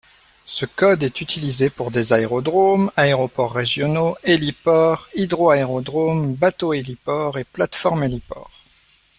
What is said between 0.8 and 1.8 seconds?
est utilisé